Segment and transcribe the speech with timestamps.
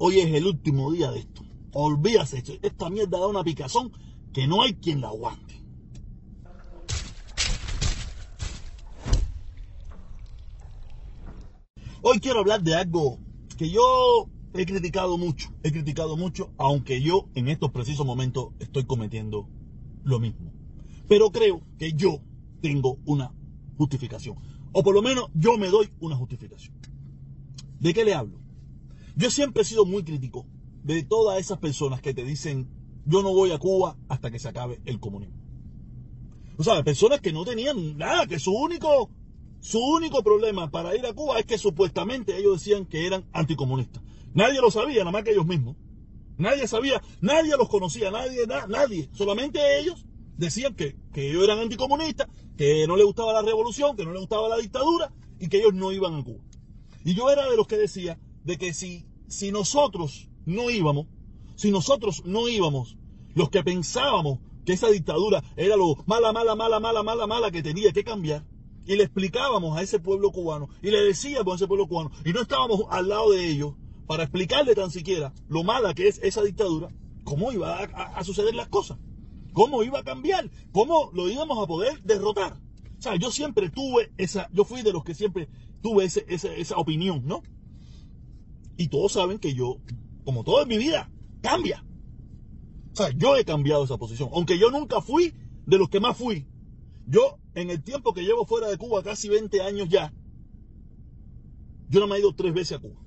[0.00, 1.42] Hoy es el último día de esto.
[1.72, 3.90] Olvídase, esta mierda da una picazón
[4.32, 5.60] que no hay quien la aguante.
[12.00, 13.18] Hoy quiero hablar de algo
[13.56, 18.84] que yo he criticado mucho, he criticado mucho, aunque yo en estos precisos momentos estoy
[18.84, 19.48] cometiendo
[20.04, 20.52] lo mismo.
[21.08, 22.20] Pero creo que yo
[22.62, 23.34] tengo una
[23.76, 24.36] justificación.
[24.70, 26.76] O por lo menos yo me doy una justificación.
[27.80, 28.47] ¿De qué le hablo?
[29.18, 30.46] Yo siempre he sido muy crítico
[30.84, 32.68] de todas esas personas que te dicen,
[33.04, 35.36] yo no voy a Cuba hasta que se acabe el comunismo.
[36.56, 39.10] O sea, personas que no tenían nada, que su único,
[39.58, 44.04] su único problema para ir a Cuba es que supuestamente ellos decían que eran anticomunistas.
[44.34, 45.74] Nadie lo sabía, nada más que ellos mismos.
[46.36, 49.10] Nadie sabía, nadie los conocía, nadie, nadie.
[49.14, 54.04] Solamente ellos decían que, que ellos eran anticomunistas, que no les gustaba la revolución, que
[54.04, 56.44] no les gustaba la dictadura y que ellos no iban a Cuba.
[57.04, 58.16] Y yo era de los que decía
[58.48, 61.06] de que si, si nosotros no íbamos,
[61.54, 62.96] si nosotros no íbamos,
[63.34, 67.62] los que pensábamos que esa dictadura era lo mala, mala, mala, mala, mala, mala que
[67.62, 68.46] tenía que cambiar,
[68.86, 72.32] y le explicábamos a ese pueblo cubano, y le decíamos a ese pueblo cubano, y
[72.32, 73.74] no estábamos al lado de ellos
[74.06, 76.88] para explicarle tan siquiera lo mala que es esa dictadura,
[77.24, 78.98] cómo iba a suceder las cosas
[79.52, 82.60] cómo iba a cambiar, cómo lo íbamos a poder derrotar.
[82.98, 85.48] O sea, yo siempre tuve esa, yo fui de los que siempre
[85.82, 87.42] tuve esa opinión, ¿no?
[88.78, 89.80] Y todos saben que yo,
[90.24, 91.10] como todo en mi vida,
[91.42, 91.84] cambia.
[92.92, 95.34] O sea, yo he cambiado esa posición, aunque yo nunca fui
[95.66, 96.46] de los que más fui.
[97.06, 100.14] Yo, en el tiempo que llevo fuera de Cuba, casi 20 años ya,
[101.90, 103.00] yo no me he ido tres veces a Cuba.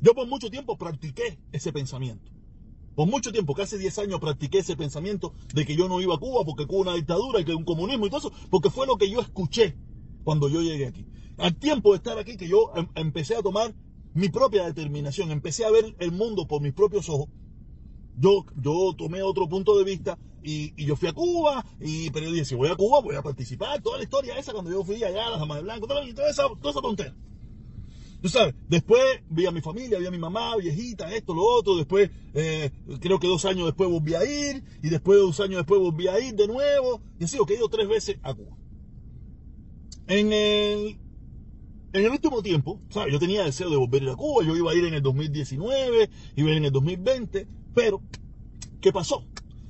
[0.00, 2.32] Yo por mucho tiempo practiqué ese pensamiento.
[2.96, 6.18] Por mucho tiempo, casi 10 años, practiqué ese pensamiento de que yo no iba a
[6.18, 8.96] Cuba porque Cuba una dictadura y que un comunismo y todo eso, porque fue lo
[8.96, 9.76] que yo escuché
[10.24, 11.06] cuando yo llegué aquí.
[11.36, 13.72] Al tiempo de estar aquí, que yo em, empecé a tomar
[14.18, 17.28] mi propia determinación, empecé a ver el mundo por mis propios ojos,
[18.16, 22.32] yo, yo tomé otro punto de vista y, yo fui a Cuba, y, pero yo
[22.32, 25.02] dije, si voy a Cuba voy a participar, toda la historia esa cuando yo fui
[25.04, 27.14] allá las Damas de Blanco, toda, esa, toda esa tontería.
[28.20, 29.00] Tú sabes, después
[29.30, 31.76] vi a mi familia, vi a mi mamá, viejita, esto, lo otro.
[31.76, 34.64] Después, eh, creo que dos años después volví a ir.
[34.82, 37.00] Y después, dos años después, volví a ir de nuevo.
[37.20, 38.56] Y así, que he ido tres veces a Cuba.
[40.08, 40.98] En el,
[41.92, 43.12] en el último tiempo, ¿sabes?
[43.12, 44.44] Yo tenía deseo de volver a ir a Cuba.
[44.44, 47.46] Yo iba a ir en el 2019, iba a ir en el 2020.
[47.74, 48.02] Pero,
[48.80, 49.24] ¿qué pasó?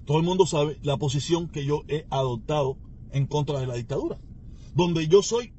[0.05, 2.78] Todo el mundo sabe la posición que yo he adoptado
[3.12, 4.19] en contra de la dictadura.
[4.75, 5.53] Donde yo soy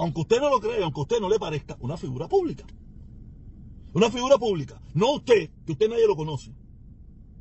[0.00, 2.64] aunque usted no lo crea, aunque usted no le parezca, una figura pública.
[3.92, 4.80] Una figura pública.
[4.94, 6.54] No usted, que usted nadie lo conoce.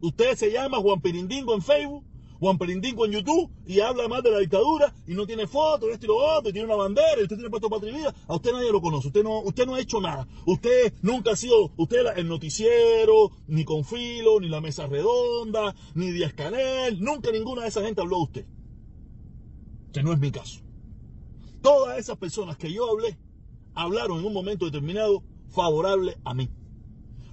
[0.01, 2.03] Usted se llama Juan Perindingo en Facebook,
[2.39, 6.05] Juan Perindingo en YouTube y habla más de la dictadura y no tiene fotos, esto
[6.05, 8.71] y lo otro, y tiene una bandera, y usted tiene puesto patria A usted nadie
[8.71, 9.07] lo conoce.
[9.07, 10.27] Usted no, usted no ha hecho nada.
[10.45, 16.33] Usted nunca ha sido, usted el noticiero, ni Confilo, ni la Mesa Redonda, ni Díaz
[16.33, 17.01] Canel.
[17.01, 18.45] Nunca ninguna de esa gente habló de usted.
[19.91, 20.61] Que no es mi caso.
[21.61, 23.17] Todas esas personas que yo hablé,
[23.73, 26.49] hablaron en un momento determinado favorable a mí.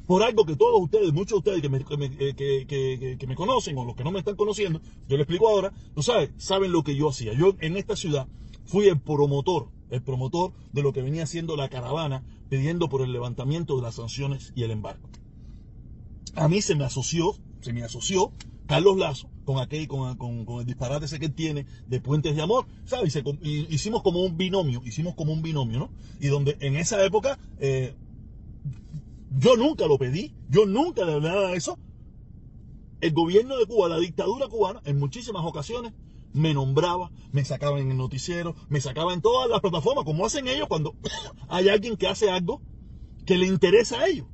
[0.07, 1.85] Por algo que todos ustedes, muchos de ustedes que me,
[2.35, 5.73] que, que me, conocen o los que no me están conociendo, yo les explico ahora,
[5.95, 7.33] tú sabes, saben lo que yo hacía.
[7.33, 8.29] Yo en esta ciudad
[8.65, 13.13] fui el promotor, el promotor de lo que venía haciendo la caravana pidiendo por el
[13.13, 15.09] levantamiento de las sanciones y el embargo.
[16.35, 18.33] A mí se me asoció, se me asoció
[18.67, 22.43] Carlos Lazo, con aquel, con, con, el disparate ese que él tiene de puentes de
[22.43, 23.17] amor, ¿sabes?
[23.43, 25.91] Y hicimos como un binomio, hicimos como un binomio, ¿no?
[26.21, 27.95] Y donde en esa época eh,
[29.31, 31.79] yo nunca lo pedí, yo nunca le nada de eso.
[33.01, 35.93] El gobierno de Cuba, la dictadura cubana, en muchísimas ocasiones
[36.33, 40.49] me nombraba, me sacaba en el noticiero, me sacaba en todas las plataformas, como hacen
[40.49, 40.95] ellos cuando
[41.49, 42.61] hay alguien que hace algo
[43.25, 44.27] que le interesa a ellos.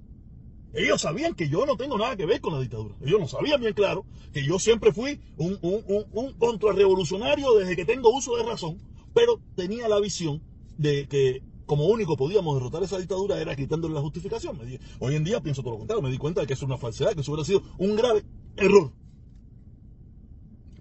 [0.74, 2.96] Ellos sabían que yo no tengo nada que ver con la dictadura.
[3.02, 8.10] Ellos no sabían bien claro que yo siempre fui un, un, contrarrevolucionario desde que tengo
[8.10, 8.78] uso de razón,
[9.12, 10.42] pero tenía la visión
[10.78, 11.42] de que
[11.72, 14.58] como único podíamos derrotar esa dictadura era quitándole la justificación.
[14.98, 17.14] hoy en día pienso todo lo contrario, me di cuenta de que es una falsedad,
[17.14, 18.26] que eso hubiera sido un grave
[18.58, 18.92] error.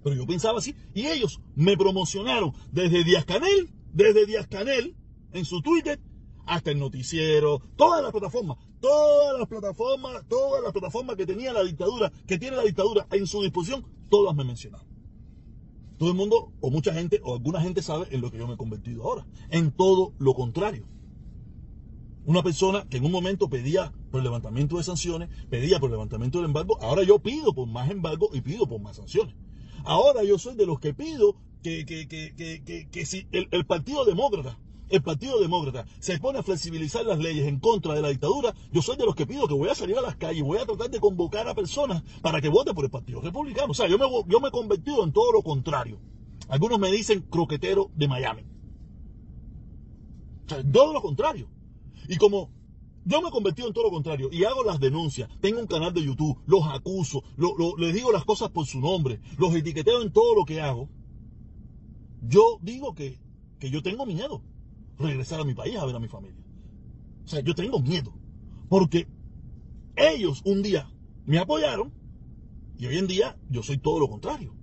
[0.04, 4.98] Pero yo pensaba así y ellos me promocionaron desde Díaz Canel, desde Díaz Canel
[5.32, 5.98] en su Twitter
[6.46, 11.64] hasta el noticiero, todas las plataformas, todas las plataformas, todas las plataformas que tenía la
[11.64, 14.91] dictadura, que tiene la dictadura en su disposición, todas me mencionaron.
[16.02, 18.56] Todo el mundo, o mucha gente, o alguna gente sabe en lo que yo me
[18.56, 19.28] he convertido ahora.
[19.52, 20.88] En todo lo contrario.
[22.26, 25.92] Una persona que en un momento pedía por el levantamiento de sanciones, pedía por el
[25.92, 29.36] levantamiento del embargo, ahora yo pido por más embargo y pido por más sanciones.
[29.84, 34.58] Ahora yo soy de los que pido que, que, que, que si el Partido Demócrata
[34.92, 38.82] el Partido Demócrata se pone a flexibilizar las leyes en contra de la dictadura, yo
[38.82, 40.90] soy de los que pido que voy a salir a las calles, voy a tratar
[40.90, 43.72] de convocar a personas para que voten por el Partido Republicano.
[43.72, 46.00] O sea, yo me, yo me he convertido en todo lo contrario.
[46.50, 48.44] Algunos me dicen croquetero de Miami.
[50.46, 51.50] O sea, todo lo contrario.
[52.10, 52.52] Y como
[53.06, 55.94] yo me he convertido en todo lo contrario y hago las denuncias, tengo un canal
[55.94, 57.24] de YouTube, los acuso,
[57.78, 60.90] les digo las cosas por su nombre, los etiqueteo en todo lo que hago,
[62.22, 63.20] yo digo que,
[63.60, 64.44] que yo tengo miedo
[65.02, 66.44] regresar a mi país a ver a mi familia.
[67.24, 68.14] O sea, yo tengo miedo.
[68.70, 69.08] Porque
[69.96, 70.90] ellos un día
[71.26, 71.94] me apoyaron
[72.78, 74.56] y hoy en día yo soy todo lo contrario.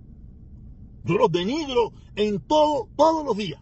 [1.03, 3.61] Yo los denigro en todo, todos los días.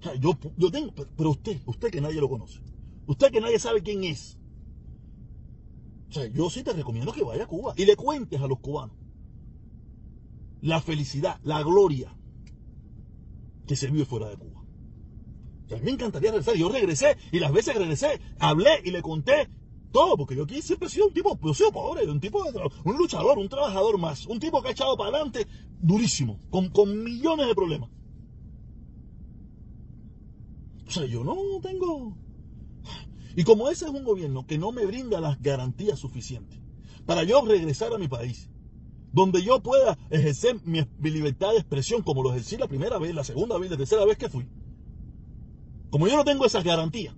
[0.00, 2.60] O sea, yo, yo tengo, pero usted, usted que nadie lo conoce,
[3.06, 4.38] usted que nadie sabe quién es.
[6.10, 8.60] O sea, yo sí te recomiendo que vaya a Cuba y le cuentes a los
[8.60, 8.96] cubanos
[10.60, 12.16] la felicidad, la gloria
[13.66, 14.62] que se vive fuera de Cuba.
[15.70, 16.54] a mí me encantaría regresar.
[16.56, 19.48] Yo regresé y las veces que regresé, hablé y le conté
[19.92, 22.44] todo, porque yo aquí siempre he sido un tipo, yo soy pobre, un tipo,
[22.84, 25.46] un luchador, un trabajador más, un tipo que ha echado para adelante
[25.80, 27.90] durísimo, con, con millones de problemas.
[30.86, 32.16] O sea, yo no tengo...
[33.34, 36.58] Y como ese es un gobierno que no me brinda las garantías suficientes
[37.04, 38.50] para yo regresar a mi país,
[39.12, 43.24] donde yo pueda ejercer mi, libertad de expresión como lo ejercí la primera vez, la
[43.24, 44.46] segunda vez, la tercera vez que fui.
[45.90, 47.14] Como yo no tengo esas garantías,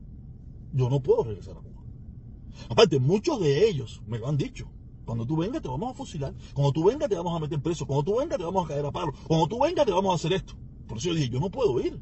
[0.72, 1.82] yo no puedo regresar a Cuba.
[2.68, 4.68] Aparte, muchos de ellos me lo han dicho.
[5.04, 6.34] Cuando tú vengas te vamos a fusilar.
[6.52, 7.86] Cuando tú vengas te vamos a meter preso.
[7.86, 9.14] Cuando tú vengas te vamos a caer a palo.
[9.26, 10.54] Cuando tú vengas te vamos a hacer esto.
[10.86, 11.98] Por eso yo dije, yo no puedo ir.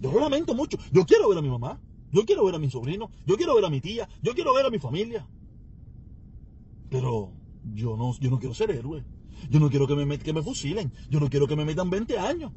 [0.00, 0.78] Yo lo lamento mucho.
[0.92, 1.80] Yo quiero ver a mi mamá.
[2.12, 3.10] Yo quiero ver a mi sobrino.
[3.26, 4.08] Yo quiero ver a mi tía.
[4.22, 5.28] Yo quiero ver a mi familia.
[6.90, 7.32] Pero
[7.64, 9.04] yo no, yo no quiero ser héroe.
[9.50, 10.92] Yo no quiero que me, que me fusilen.
[11.08, 12.52] Yo no quiero que me metan 20 años.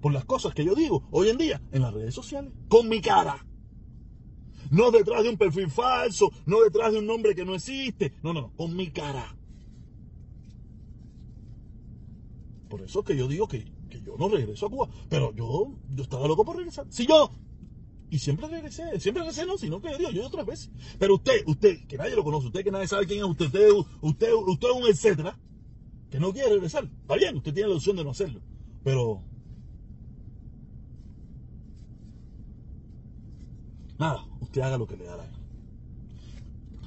[0.00, 2.52] Por las cosas que yo digo hoy en día en las redes sociales.
[2.68, 3.46] Con mi cara.
[4.70, 6.30] No detrás de un perfil falso.
[6.46, 8.14] No detrás de un nombre que no existe.
[8.22, 8.52] No, no, no.
[8.56, 9.36] Con mi cara.
[12.68, 14.88] Por eso que yo digo que, que yo no regreso a Cuba.
[15.08, 16.86] Pero yo, yo estaba loco por regresar.
[16.88, 17.30] Si yo
[18.10, 20.70] y siempre regresé, siempre regresé, no, sino que yo, yo otras veces.
[20.98, 23.70] Pero usted, usted, que nadie lo conoce, usted que nadie sabe quién es usted, usted,
[24.00, 25.38] usted, usted es un etcétera,
[26.10, 26.84] que no quiere regresar.
[26.84, 28.40] Está bien, usted tiene la opción de no hacerlo.
[28.82, 29.22] Pero.
[33.96, 35.38] Nada, usted haga lo que le da la gana.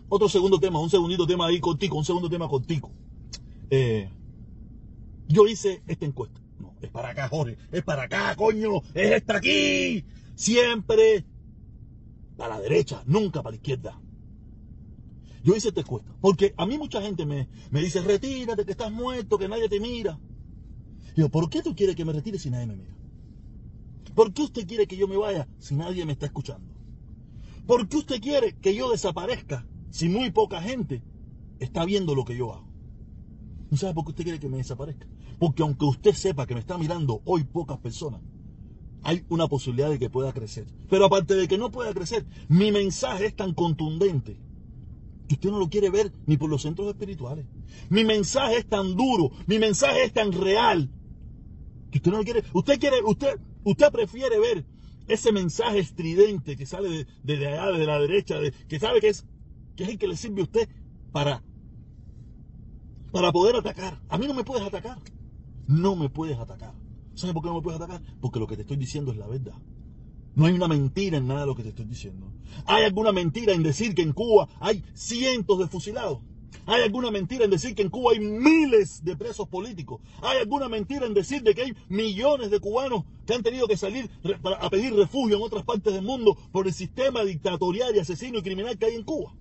[0.10, 2.92] Otro segundo tema, un segundito tema ahí contigo, un segundo tema contigo.
[3.70, 4.10] Eh,
[5.28, 6.43] yo hice esta encuesta.
[6.84, 7.58] Es para acá, Jorge.
[7.72, 8.82] Es para acá, coño.
[8.94, 10.04] Es esta aquí
[10.36, 11.26] siempre
[12.36, 14.02] para la derecha, nunca para la izquierda.
[15.44, 18.92] Yo hice esta encuesta, porque a mí mucha gente me, me dice, retírate, que estás
[18.92, 20.20] muerto, que nadie te mira.
[21.16, 22.94] Yo, ¿por qué tú quieres que me retire si nadie me mira?
[24.14, 26.74] ¿Por qué usted quiere que yo me vaya si nadie me está escuchando?
[27.66, 31.02] ¿Por qué usted quiere que yo desaparezca si muy poca gente
[31.60, 32.73] está viendo lo que yo hago?
[33.74, 35.08] ¿No sabe por qué usted quiere que me desaparezca?
[35.40, 38.22] Porque aunque usted sepa que me está mirando hoy pocas personas,
[39.02, 40.68] hay una posibilidad de que pueda crecer.
[40.92, 44.38] Pero aparte de que no pueda crecer, mi mensaje es tan contundente
[45.28, 47.48] que usted no lo quiere ver ni por los centros espirituales.
[47.90, 50.92] Mi mensaje es tan duro, mi mensaje es tan real
[51.90, 52.44] que usted no lo quiere.
[52.54, 54.66] Usted quiere, usted, usted prefiere ver
[55.08, 59.08] ese mensaje estridente que sale de, de allá, de la derecha, de, que sabe que
[59.08, 59.26] es,
[59.76, 60.70] que es el que le sirve a usted
[61.12, 61.42] para,
[63.14, 64.02] para poder atacar.
[64.10, 64.98] A mí no me puedes atacar.
[65.68, 66.74] No me puedes atacar.
[67.14, 68.02] ¿Sabes por qué no me puedes atacar?
[68.20, 69.54] Porque lo que te estoy diciendo es la verdad.
[70.36, 72.34] No hay una mentira en nada de lo que te estoy diciendo.
[72.66, 76.22] ¿Hay alguna mentira en decir que en Cuba hay cientos de fusilados?
[76.66, 80.02] ¿Hay alguna mentira en decir que en Cuba hay miles de presos políticos?
[80.24, 83.78] ¿Hay alguna mentira en decir de que hay millones de cubanos que han tenido que
[83.78, 84.10] salir
[84.60, 88.42] a pedir refugio en otras partes del mundo por el sistema dictatorial y asesino y
[88.42, 89.36] criminal que hay en Cuba?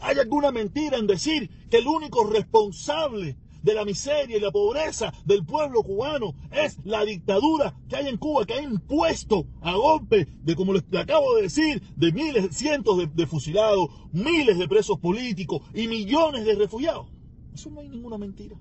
[0.00, 5.12] ¿Hay alguna mentira en decir que el único responsable de la miseria y la pobreza
[5.24, 10.28] del pueblo cubano es la dictadura que hay en Cuba, que ha impuesto a golpe
[10.42, 15.62] de, como les acabo de decir, de miles, cientos de, fusilados, miles de presos políticos
[15.72, 17.06] y millones de refugiados.
[17.54, 18.54] Eso no hay ninguna mentira.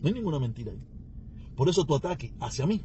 [0.00, 0.82] No hay ninguna mentira ahí.
[1.54, 2.80] Por eso tu ataque hacia mí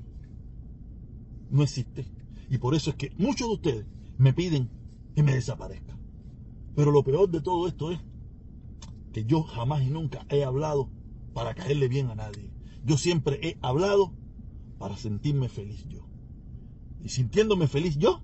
[1.50, 2.06] no existe.
[2.50, 3.86] Y por eso es que muchos de ustedes
[4.18, 4.70] me piden
[5.16, 5.97] que me desaparezca.
[6.78, 8.00] Pero lo peor de todo esto es
[9.12, 10.92] que yo jamás y nunca he hablado
[11.34, 12.52] para caerle bien a nadie.
[12.86, 14.14] Yo siempre he hablado
[14.78, 16.08] para sentirme feliz yo.
[17.04, 18.22] Y sintiéndome feliz yo,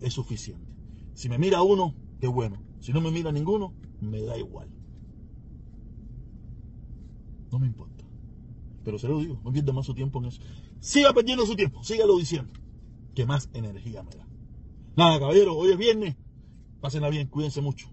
[0.00, 0.72] es suficiente.
[1.14, 2.62] Si me mira uno, qué bueno.
[2.78, 4.68] Si no me mira ninguno, me da igual.
[7.50, 8.04] No me importa.
[8.84, 10.40] Pero se lo digo, no pierda más su tiempo en eso.
[10.78, 12.52] siga perdiendo su tiempo, sígalo diciendo,
[13.16, 14.28] que más energía me da.
[14.96, 16.14] Nada, caballero, hoy es viernes,
[16.80, 17.88] pásenla bien, cuídense mucho.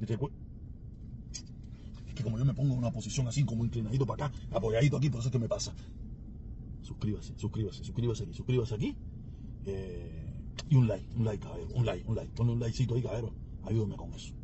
[0.00, 0.06] Es
[2.14, 5.10] que como yo me pongo en una posición así, como inclinadito para acá, apoyadito aquí,
[5.10, 5.74] por eso es que me pasa.
[6.82, 8.96] Suscríbase, suscríbase, suscríbase aquí, suscríbase aquí.
[9.64, 10.34] Eh,
[10.68, 12.32] y un like, un like, caballero, un like, un like.
[12.32, 13.32] Ponle un likecito ahí, caballero.
[13.64, 14.34] Ayúdame con eso.